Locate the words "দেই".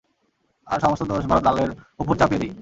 2.41-2.51